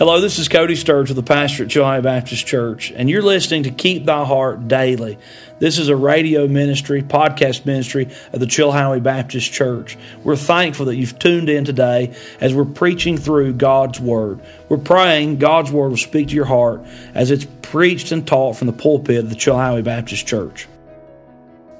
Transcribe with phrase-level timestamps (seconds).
[0.00, 3.64] Hello, this is Cody Sturge with the pastor at Chilhowee Baptist Church, and you're listening
[3.64, 5.18] to Keep Thy Heart Daily.
[5.58, 9.98] This is a radio ministry, podcast ministry of the Chilhowee Baptist Church.
[10.24, 14.40] We're thankful that you've tuned in today as we're preaching through God's Word.
[14.70, 16.80] We're praying God's Word will speak to your heart
[17.12, 20.66] as it's preached and taught from the pulpit of the Chilhowee Baptist Church.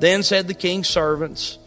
[0.00, 1.58] Then said the king's servants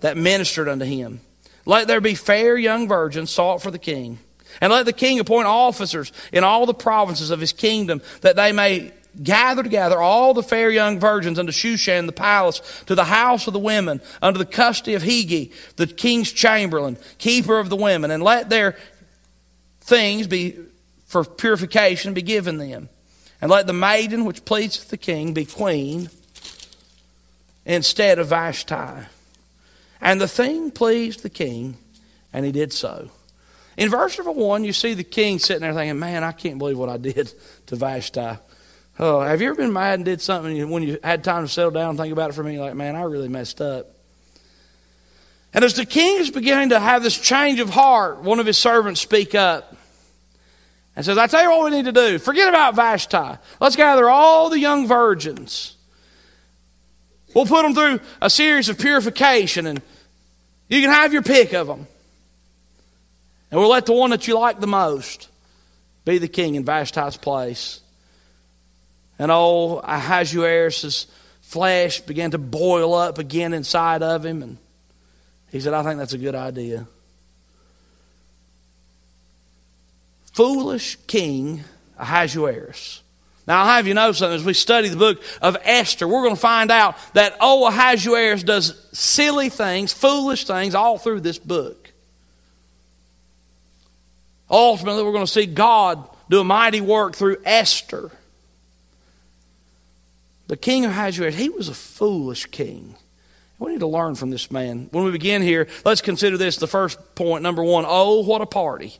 [0.00, 1.22] that ministered unto him,
[1.64, 4.18] Let there be fair young virgins sought for the king.
[4.60, 8.52] And let the king appoint officers in all the provinces of his kingdom, that they
[8.52, 13.46] may gather together all the fair young virgins unto Shushan the palace, to the house
[13.46, 18.10] of the women, under the custody of Hegai, the king's chamberlain, keeper of the women,
[18.10, 18.76] and let their
[19.80, 20.56] things be
[21.06, 22.88] for purification be given them.
[23.42, 26.08] And let the maiden which pleaseth the king be queen
[27.66, 29.06] instead of Vashti.
[30.00, 31.76] And the thing pleased the king,
[32.32, 33.10] and he did so.
[33.76, 36.78] In verse number one, you see the king sitting there thinking, Man, I can't believe
[36.78, 37.32] what I did
[37.66, 38.38] to Vashti.
[38.98, 41.70] Oh, have you ever been mad and did something when you had time to settle
[41.70, 42.60] down and think about it for me?
[42.60, 43.86] Like, man, I really messed up.
[45.54, 48.58] And as the king is beginning to have this change of heart, one of his
[48.58, 49.76] servants speak up
[50.94, 52.18] and says, I tell you what we need to do.
[52.18, 53.38] Forget about Vashti.
[53.60, 55.76] Let's gather all the young virgins.
[57.34, 59.80] We'll put them through a series of purification and
[60.68, 61.86] you can have your pick of them.
[63.52, 65.28] And we'll let the one that you like the most
[66.06, 67.80] be the king in Vashti's place.
[69.18, 71.06] And old Ahasuerus'
[71.42, 74.42] flesh began to boil up again inside of him.
[74.42, 74.56] And
[75.50, 76.86] he said, I think that's a good idea.
[80.32, 81.62] Foolish King
[81.98, 83.02] Ahasuerus.
[83.46, 84.36] Now, I'll have you know something.
[84.36, 88.44] As we study the book of Esther, we're going to find out that old Ahasuerus
[88.44, 91.81] does silly things, foolish things all through this book.
[94.52, 98.10] Ultimately, we're going to see God do a mighty work through Esther.
[100.46, 102.94] The king of Ahasuerus, he was a foolish king.
[103.58, 104.88] We need to learn from this man.
[104.90, 107.42] When we begin here, let's consider this the first point.
[107.42, 108.98] Number one, oh, what a party.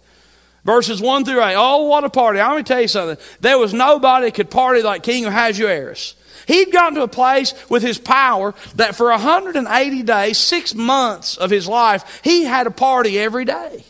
[0.64, 1.54] Verses 1 through 8.
[1.56, 2.40] Oh, what a party.
[2.40, 3.22] I'm going to tell you something.
[3.40, 6.14] There was nobody could party like King Ahasuerus.
[6.46, 11.50] He'd gotten to a place with his power that for 180 days, six months of
[11.50, 13.84] his life, he had a party every day.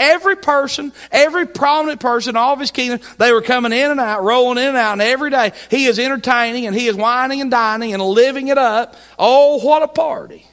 [0.00, 4.24] Every person, every prominent person, all of his kingdom, they were coming in and out,
[4.24, 7.50] rolling in and out, and every day he is entertaining and he is wining and
[7.50, 8.96] dining and living it up.
[9.18, 10.46] Oh, what a party.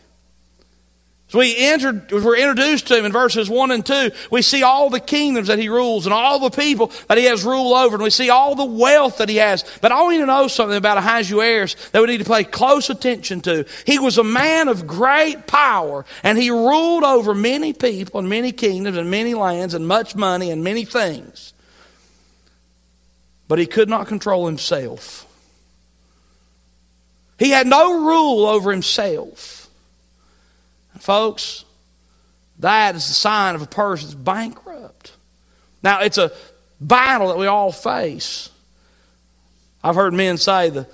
[1.29, 4.89] As we entered, we're introduced to him in verses 1 and 2, we see all
[4.89, 8.03] the kingdoms that he rules and all the people that he has rule over, and
[8.03, 9.65] we see all the wealth that he has.
[9.81, 12.89] But I want you to know something about Ahasuerus that we need to pay close
[12.89, 13.65] attention to.
[13.85, 18.53] He was a man of great power, and he ruled over many people and many
[18.53, 21.53] kingdoms and many lands and much money and many things.
[23.49, 25.25] But he could not control himself.
[27.37, 29.56] He had no rule over himself.
[30.99, 31.65] Folks,
[32.59, 35.13] that is the sign of a person that's bankrupt.
[35.83, 36.31] Now, it's a
[36.79, 38.49] battle that we all face.
[39.83, 40.87] I've heard men say the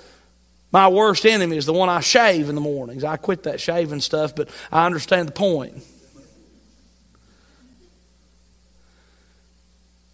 [0.74, 3.04] my worst enemy is the one I shave in the mornings.
[3.04, 5.84] I quit that shaving stuff, but I understand the point.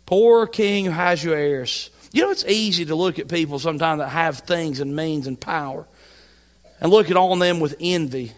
[0.05, 1.91] Poor King Ahasuerus.
[2.11, 5.39] You know, it's easy to look at people sometimes that have things and means and
[5.39, 5.87] power
[6.81, 8.33] and look at on them with envy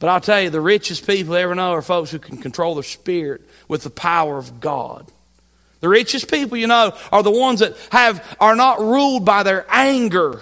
[0.00, 2.82] but I'll tell you, the richest people ever know are folks who can control their
[2.82, 5.06] spirit with the power of God.
[5.80, 9.66] The richest people you know are the ones that have are not ruled by their
[9.68, 10.40] anger,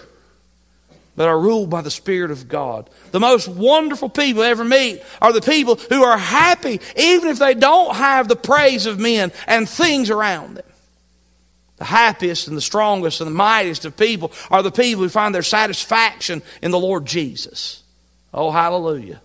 [1.16, 2.88] but are ruled by the Spirit of God.
[3.10, 7.54] The most wonderful people ever meet are the people who are happy even if they
[7.54, 10.66] don't have the praise of men and things around them.
[11.78, 15.34] The happiest and the strongest and the mightiest of people are the people who find
[15.34, 17.82] their satisfaction in the Lord Jesus.
[18.32, 19.20] Oh, hallelujah.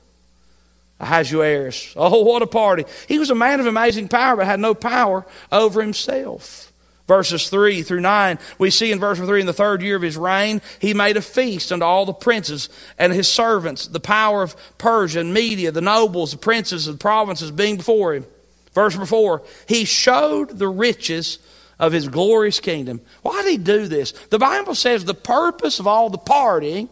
[1.00, 1.94] Ahasuerus.
[1.96, 2.86] Oh, what a party.
[3.08, 6.72] He was a man of amazing power, but had no power over himself.
[7.06, 10.16] Verses 3 through 9, we see in verse 3 in the third year of his
[10.16, 14.56] reign, he made a feast unto all the princes and his servants, the power of
[14.78, 18.25] Persia and Media, the nobles, the princes, and the provinces being before him.
[18.74, 21.39] Verse 4, he showed the riches
[21.78, 23.01] of his glorious kingdom.
[23.22, 24.13] Why did he do this?
[24.30, 26.88] The Bible says the purpose of all the partying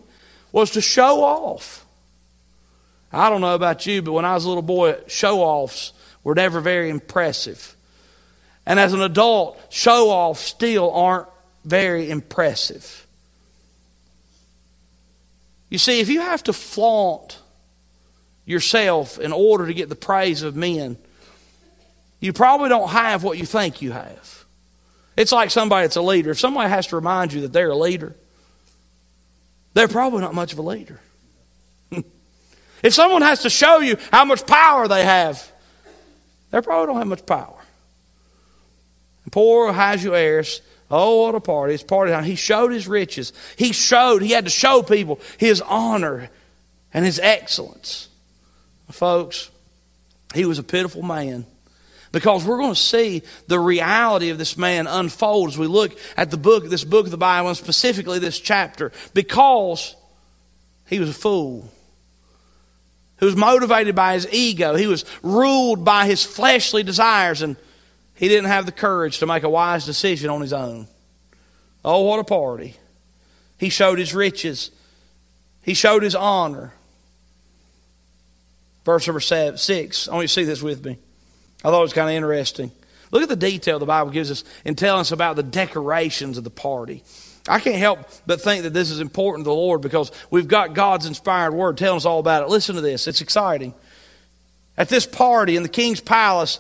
[0.52, 1.86] was to show off.
[3.14, 5.94] I don't know about you, but when I was a little boy, show offs
[6.24, 7.76] were never very impressive.
[8.66, 11.28] And as an adult, show offs still aren't
[11.66, 13.06] very impressive.
[15.70, 17.40] You see, if you have to flaunt
[18.46, 20.98] yourself in order to get the praise of men,
[22.20, 24.46] you probably don't have what you think you have.
[25.18, 26.32] It's like somebody that's a leader.
[26.32, 28.16] If somebody has to remind you that they're a leader,
[29.74, 31.00] they're probably not much of a leader.
[32.84, 35.52] If someone has to show you how much power they have,
[36.52, 37.58] they probably don't have much power.
[39.32, 41.74] Poor Ahasuerus, oh, what a party.
[41.74, 42.24] It's party time.
[42.24, 43.34] He showed his riches.
[43.56, 46.30] He showed, he had to show people his honor
[46.94, 48.10] and his excellence.
[48.90, 49.50] Folks,
[50.34, 51.46] he was a pitiful man
[52.12, 56.30] because we're going to see the reality of this man unfold as we look at
[56.30, 59.96] the book, this book of the Bible, and specifically this chapter, because
[60.88, 61.72] he was a fool.
[63.22, 64.74] He was motivated by his ego.
[64.74, 67.56] He was ruled by his fleshly desires, and
[68.16, 70.88] he didn't have the courage to make a wise decision on his own.
[71.86, 72.78] Oh, what a party.
[73.60, 74.72] He showed his riches,
[75.62, 76.74] he showed his honor.
[78.84, 80.08] Verse number seven, 6.
[80.08, 80.98] I want you to see this with me.
[81.64, 82.72] I thought it was kind of interesting.
[83.12, 86.44] Look at the detail the Bible gives us in telling us about the decorations of
[86.44, 87.04] the party.
[87.48, 90.74] I can't help but think that this is important to the Lord because we've got
[90.74, 92.50] God's inspired word telling us all about it.
[92.50, 93.74] Listen to this, it's exciting.
[94.78, 96.60] At this party in the king's palace,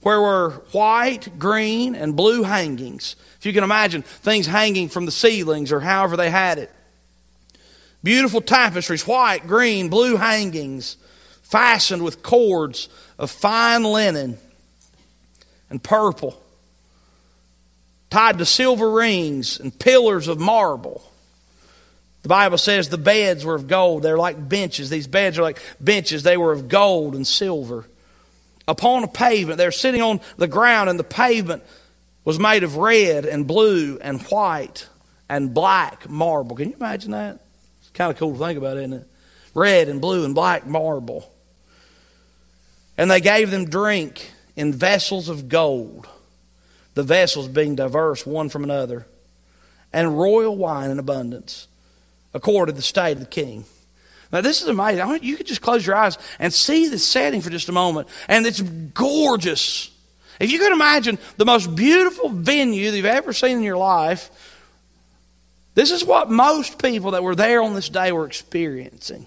[0.00, 3.16] where were white, green, and blue hangings.
[3.38, 6.70] If you can imagine things hanging from the ceilings or however they had it.
[8.02, 10.98] Beautiful tapestries, white, green, blue hangings,
[11.42, 14.36] fastened with cords of fine linen
[15.70, 16.38] and purple,
[18.14, 21.02] tied to silver rings and pillars of marble.
[22.22, 24.04] The Bible says the beds were of gold.
[24.04, 24.88] They're like benches.
[24.88, 26.22] These beds are like benches.
[26.22, 27.86] They were of gold and silver.
[28.68, 31.64] Upon a pavement, they're sitting on the ground, and the pavement
[32.24, 34.88] was made of red and blue and white
[35.28, 36.54] and black marble.
[36.54, 37.40] Can you imagine that?
[37.80, 39.08] It's kind of cool to think about, isn't it?
[39.54, 41.28] Red and blue and black marble.
[42.96, 46.06] And they gave them drink in vessels of gold,
[46.94, 49.06] the vessels being diverse one from another,
[49.92, 51.68] and royal wine in abundance,
[52.32, 53.64] according to the state of the king.
[54.32, 55.22] Now, this is amazing.
[55.22, 58.46] you could just close your eyes and see the setting for just a moment, and
[58.46, 59.90] it's gorgeous.
[60.40, 64.30] If you could imagine the most beautiful venue that you've ever seen in your life,
[65.74, 69.26] this is what most people that were there on this day were experiencing.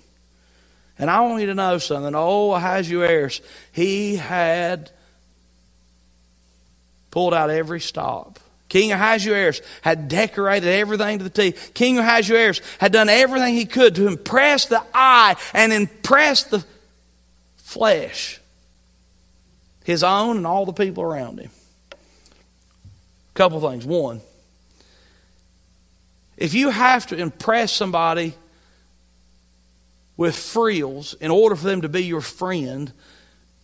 [1.00, 2.16] And I want you to know something.
[2.16, 3.42] Oh, Ahasuerus,
[3.72, 4.92] he had
[7.18, 8.38] pulled out every stop.
[8.70, 11.54] King Ahasuerus had decorated everything to the T.
[11.74, 16.64] King Ahasuerus had done everything he could to impress the eye and impress the
[17.56, 18.40] flesh,
[19.84, 21.50] his own and all the people around him.
[21.92, 23.84] A couple things.
[23.84, 24.22] One,
[26.38, 28.36] if you have to impress somebody
[30.18, 32.94] with frills in order for them to be your friend,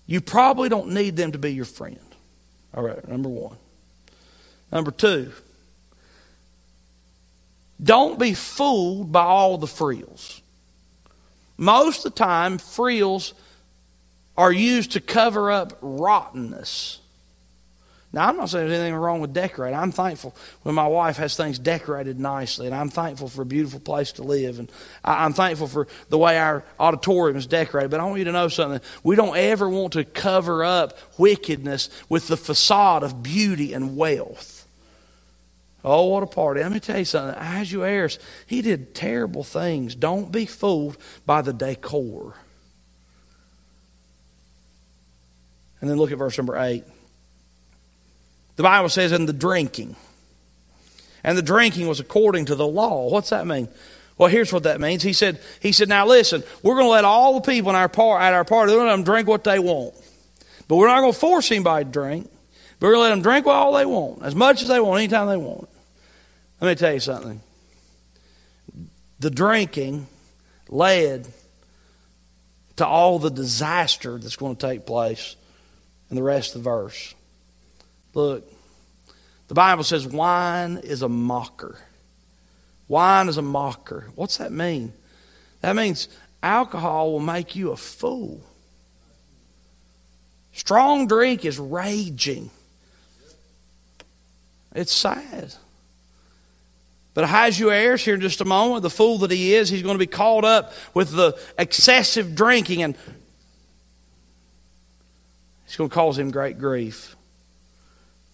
[0.07, 2.12] you probably don't need them to be your friend.
[2.73, 3.57] All right, number one.
[4.71, 5.31] Number two,
[7.81, 10.41] don't be fooled by all the frills.
[11.57, 13.33] Most of the time, frills
[14.35, 16.99] are used to cover up rottenness.
[18.13, 19.77] Now, I'm not saying there's anything wrong with decorating.
[19.77, 23.80] I'm thankful when my wife has things decorated nicely, and I'm thankful for a beautiful
[23.80, 24.71] place to live, and
[25.04, 27.89] I'm thankful for the way our auditorium is decorated.
[27.89, 28.81] But I want you to know something.
[29.04, 34.68] We don't ever want to cover up wickedness with the facade of beauty and wealth.
[35.83, 36.61] Oh, what a party.
[36.61, 37.35] Let me tell you something.
[37.35, 39.95] Ahasuerus, he did terrible things.
[39.95, 42.35] Don't be fooled by the decor.
[45.81, 46.83] And then look at verse number 8.
[48.56, 49.95] The Bible says, in the drinking.
[51.24, 53.10] And the drinking was according to the law.
[53.10, 53.68] What's that mean?
[54.18, 55.02] Well, here's what that means.
[55.02, 57.90] He said, he said, now listen, we're going to let all the people in our
[57.90, 59.95] par- at our party, let them drink what they want.
[60.68, 62.30] But we're not going to force anybody to drink.
[62.80, 65.00] But we're going to let them drink all they want, as much as they want,
[65.00, 65.68] anytime they want.
[66.62, 67.42] Let me tell you something.
[69.19, 70.07] The drinking
[70.69, 71.28] led
[72.76, 75.36] to all the disaster that's going to take place
[76.10, 77.16] in the rest of the verse.
[78.13, 78.51] Look,
[79.47, 81.79] the Bible says wine is a mocker.
[82.87, 84.07] Wine is a mocker.
[84.15, 84.93] What's that mean?
[85.61, 86.07] That means
[86.41, 88.41] alcohol will make you a fool.
[90.51, 92.51] Strong drink is raging.
[94.75, 95.53] It's sad.
[97.13, 99.99] But Ahasuerus, here in just a moment, the fool that he is, he's going to
[99.99, 102.95] be caught up with the excessive drinking and
[105.65, 107.15] it's going to cause him great grief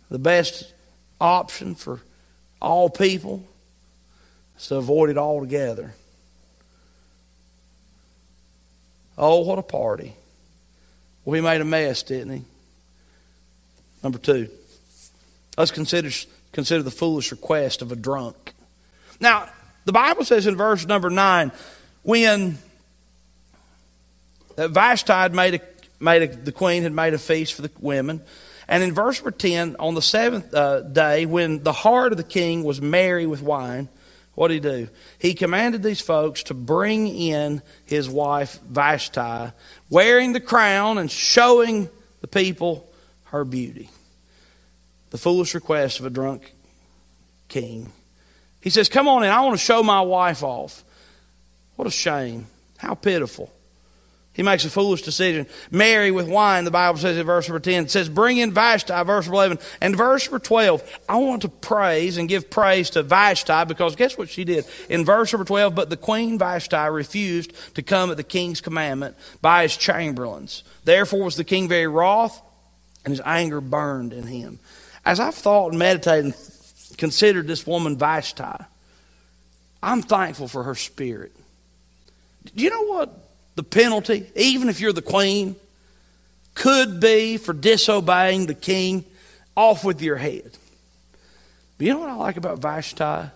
[0.10, 0.74] the best
[1.20, 2.01] option for
[2.62, 3.44] all people
[4.58, 5.94] is to avoid it altogether.
[9.18, 10.13] Oh, what a party.
[11.25, 12.44] Well, he made a mess, didn't he?
[14.01, 14.50] Number two,
[15.58, 16.10] let's consider,
[16.54, 18.54] consider the foolish request of a drunk.
[19.20, 19.50] Now,
[19.86, 21.51] the Bible says in verse number 9,
[22.04, 22.58] when
[24.58, 25.62] Vashti made, a,
[26.00, 28.22] made a, the queen had made a feast for the women,
[28.70, 32.64] and in verse 10, on the seventh uh, day, when the heart of the king
[32.64, 33.90] was merry with wine,
[34.36, 34.90] what did he do?
[35.18, 39.54] He commanded these folks to bring in his wife Vashti,
[39.90, 41.90] wearing the crown and showing
[42.22, 42.88] the people
[43.26, 43.90] her beauty.
[45.10, 46.54] The foolish request of a drunk
[47.48, 47.92] king.
[48.62, 50.84] He says, Come on in, I want to show my wife off.
[51.76, 52.46] What a shame.
[52.78, 53.52] How pitiful.
[54.39, 55.48] He makes a foolish decision.
[55.69, 57.84] Merry with wine, the Bible says in verse number 10.
[57.84, 59.60] It says, bring in Vashti, verse 11.
[59.81, 64.17] And verse number 12, I want to praise and give praise to Vashti because guess
[64.17, 64.63] what she did?
[64.88, 69.17] In verse number 12, but the queen Vashti refused to come at the king's commandment
[69.41, 70.63] by his chamberlains.
[70.86, 72.41] Therefore was the king very wroth
[73.03, 74.60] and his anger burned in him.
[75.03, 78.63] As I've thought and meditated and considered this woman Vashti,
[79.84, 81.36] I'm thankful for her spirit.
[82.55, 83.28] Do you know what
[83.60, 85.54] the penalty, even if you're the queen,
[86.56, 89.04] could be for disobeying the king?
[89.54, 90.58] Off with your head.
[91.78, 93.30] But you know what I like about Vashti?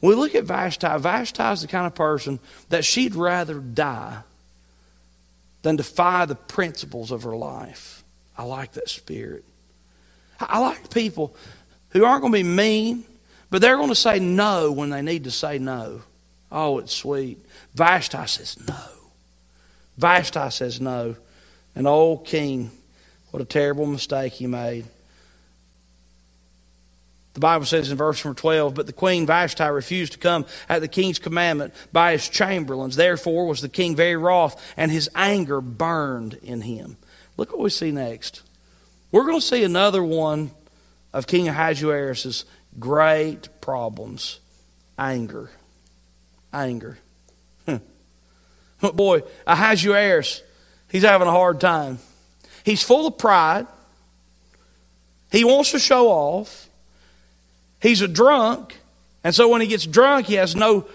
[0.00, 2.38] When we look at Vashti, Vashti is the kind of person
[2.70, 4.20] that she'd rather die
[5.60, 8.02] than defy the principles of her life.
[8.38, 9.44] I like that spirit.
[10.40, 11.36] I like people
[11.90, 13.04] who aren't going to be mean,
[13.50, 16.00] but they're going to say no when they need to say no.
[16.54, 17.44] Oh, it's sweet.
[17.74, 18.78] Vashti says no.
[19.98, 21.16] Vashti says no.
[21.74, 22.70] And old king,
[23.32, 24.84] what a terrible mistake he made.
[27.32, 30.80] The Bible says in verse number 12, But the queen Vashti refused to come at
[30.80, 32.94] the king's commandment by his chamberlains.
[32.94, 36.96] Therefore was the king very wroth, and his anger burned in him.
[37.36, 38.42] Look what we see next.
[39.10, 40.52] We're going to see another one
[41.12, 42.44] of King Ahasuerus'
[42.78, 44.38] great problems
[44.96, 45.50] anger.
[46.54, 46.98] Anger.
[48.80, 50.42] But boy, uh, Ahasuerus,
[50.90, 51.98] he's having a hard time.
[52.64, 53.66] He's full of pride.
[55.32, 56.68] He wants to show off.
[57.80, 58.76] He's a drunk.
[59.22, 60.86] And so when he gets drunk, he has no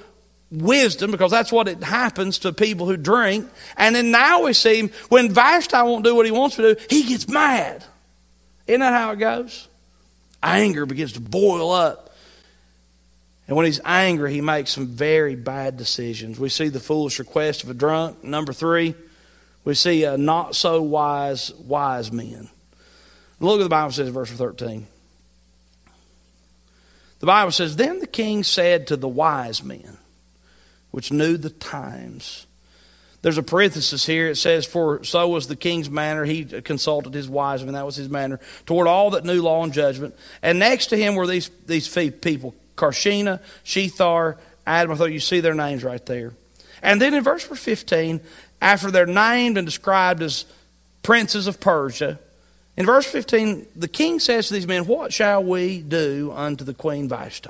[0.52, 3.50] wisdom because that's what it happens to people who drink.
[3.76, 6.82] And then now we see him, when Vashti won't do what he wants to do,
[6.90, 7.84] he gets mad.
[8.68, 9.68] Isn't that how it goes?
[10.44, 12.09] Anger begins to boil up.
[13.50, 16.40] And when he's angry, he makes some very bad decisions.
[16.40, 18.24] We see the foolish request of a drunk.
[18.24, 18.94] Number three,
[19.64, 22.48] we see a not so wise, wise men.
[23.40, 24.86] Look at the Bible says in verse 13.
[27.22, 29.98] The Bible says, Then the king said to the wise men,
[30.92, 32.46] which knew the times.
[33.24, 34.28] There's a parenthesis here.
[34.28, 36.24] It says, For so was the king's manner.
[36.24, 37.74] He consulted his wise men.
[37.74, 40.16] That was his manner toward all that knew law and judgment.
[40.44, 44.92] And next to him were these, these people Carshena, Shethar, Adam.
[44.92, 46.34] I thought you see their names right there.
[46.82, 48.22] And then in verse 15,
[48.62, 50.46] after they're named and described as
[51.04, 52.18] princes of Persia,
[52.78, 56.74] in verse 15, the king says to these men, What shall we do unto the
[56.74, 57.50] queen Vashti?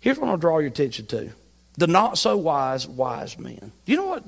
[0.00, 1.32] Here's what I'll draw your attention to
[1.78, 3.72] the not so wise, wise men.
[3.86, 4.24] Do you know what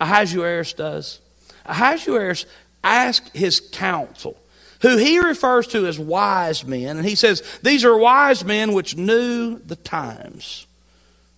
[0.00, 1.20] Ahasuerus does?
[1.66, 2.46] Ahasuerus
[2.84, 4.36] asks his council,
[4.80, 8.96] who he refers to as wise men, and he says, These are wise men which
[8.96, 10.66] knew the times.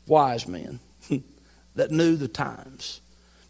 [0.06, 0.80] Wise men
[1.74, 3.00] that knew the times.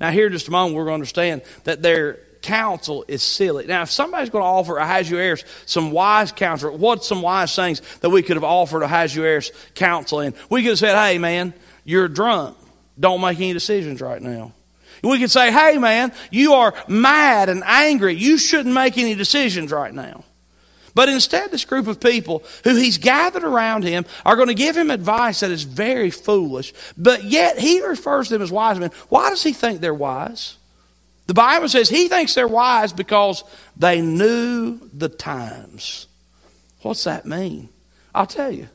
[0.00, 3.66] Now, here in just a moment, we're going to understand that their counsel is silly.
[3.66, 8.10] Now, if somebody's going to offer Ahasuerus some wise counsel, what's some wise things that
[8.10, 10.34] we could have offered Ahasuerus counsel in?
[10.50, 12.56] We could have said, hey, man, you're drunk.
[12.98, 14.52] Don't make any decisions right now.
[15.02, 18.14] We could say, hey, man, you are mad and angry.
[18.14, 20.24] You shouldn't make any decisions right now.
[20.94, 24.76] But instead, this group of people who he's gathered around him are going to give
[24.76, 28.90] him advice that is very foolish, but yet he refers to them as wise men.
[29.08, 30.56] Why does he think they're wise?
[31.26, 33.42] The Bible says he thinks they're wise because
[33.76, 36.06] they knew the times.
[36.82, 37.70] What's that mean?
[38.14, 38.68] I'll tell you.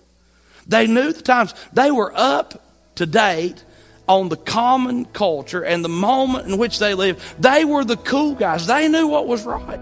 [0.65, 1.53] They knew the times.
[1.71, 2.63] They were up
[2.95, 3.63] to date
[4.07, 7.21] on the common culture and the moment in which they lived.
[7.41, 8.67] They were the cool guys.
[8.67, 9.79] They knew what was right.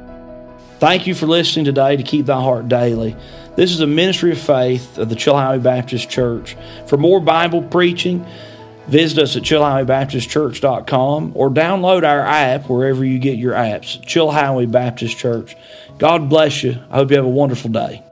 [0.80, 3.16] Thank you for listening today to Keep Thy Heart Daily.
[3.56, 6.58] This is a ministry of faith of the Chilhowee Baptist Church.
[6.88, 8.26] For more Bible preaching,
[8.88, 14.00] Visit us at chilhoweebaptistchurch.com or download our app wherever you get your apps.
[14.02, 15.56] Chilhowee Baptist Church.
[15.98, 16.78] God bless you.
[16.92, 18.05] I hope you have a wonderful day.